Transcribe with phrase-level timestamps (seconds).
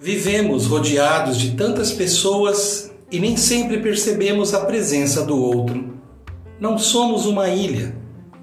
[0.00, 5.92] Vivemos rodeados de tantas pessoas e nem sempre percebemos a presença do outro.
[6.60, 7.96] Não somos uma ilha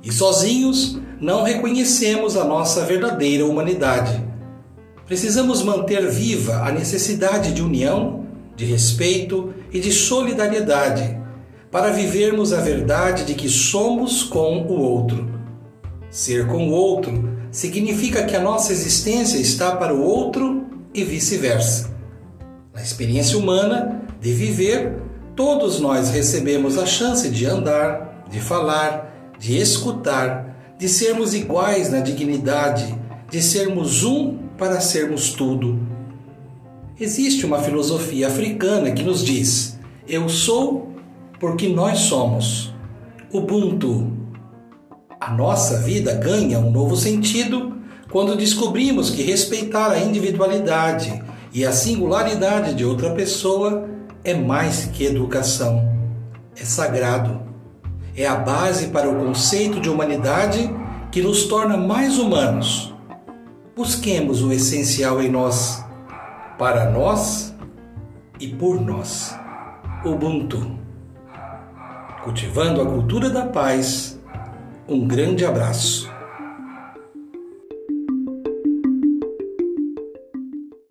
[0.03, 4.21] e sozinhos não reconhecemos a nossa verdadeira humanidade.
[5.05, 11.17] Precisamos manter viva a necessidade de união, de respeito e de solidariedade
[11.71, 15.25] para vivermos a verdade de que somos com o outro.
[16.09, 21.93] Ser com o outro significa que a nossa existência está para o outro e vice-versa.
[22.73, 24.97] Na experiência humana de viver,
[25.35, 31.99] todos nós recebemos a chance de andar, de falar, de escutar, de sermos iguais na
[31.99, 32.97] dignidade,
[33.29, 35.77] de sermos um para sermos tudo.
[36.97, 39.77] Existe uma filosofia africana que nos diz:
[40.07, 40.93] Eu sou
[41.39, 42.73] porque nós somos.
[43.33, 44.13] Ubuntu.
[45.19, 47.75] A nossa vida ganha um novo sentido
[48.15, 51.21] quando descobrimos que respeitar a individualidade
[51.53, 53.89] e a singularidade de outra pessoa
[54.23, 55.85] é mais que educação,
[56.55, 57.41] é sagrado.
[58.15, 60.73] É a base para o conceito de humanidade
[61.11, 62.95] que nos torna mais humanos.
[63.75, 65.83] Busquemos o essencial em nós,
[66.57, 67.53] para nós
[68.39, 69.37] e por nós.
[70.05, 70.79] Ubuntu.
[72.23, 74.17] Cultivando a cultura da paz.
[74.87, 76.14] Um grande abraço.